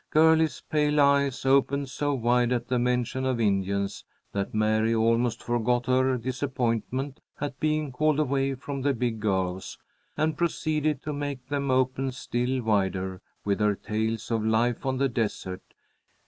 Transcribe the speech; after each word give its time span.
Girlie's 0.09 0.61
pale 0.67 0.99
eyes 0.99 1.45
opened 1.45 1.87
so 1.91 2.15
wide 2.15 2.51
at 2.51 2.67
the 2.69 2.79
mention 2.79 3.23
of 3.23 3.39
Indians 3.39 4.03
that 4.31 4.51
Mary 4.51 4.95
almost 4.95 5.43
forgot 5.43 5.85
her 5.85 6.17
disappointment 6.17 7.19
at 7.39 7.59
being 7.59 7.91
called 7.91 8.17
away 8.19 8.55
from 8.55 8.81
the 8.81 8.95
big 8.95 9.19
girls, 9.19 9.77
and 10.17 10.35
proceeded 10.35 11.03
to 11.03 11.13
make 11.13 11.49
them 11.49 11.69
open 11.69 12.11
still 12.11 12.63
wider 12.63 13.21
with 13.45 13.59
her 13.59 13.75
tales 13.75 14.31
of 14.31 14.43
life 14.43 14.87
on 14.87 14.97
the 14.97 15.07
desert. 15.07 15.61